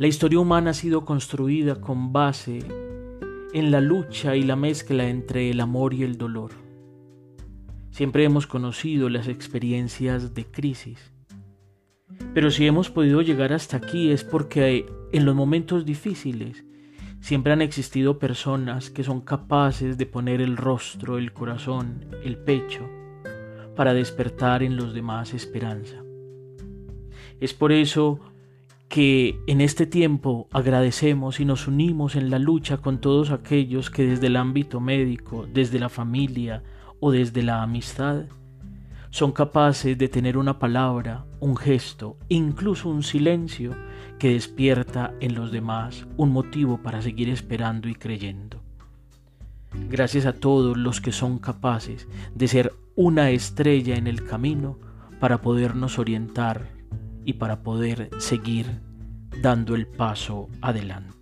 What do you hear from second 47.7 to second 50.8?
y creyendo. Gracias a todos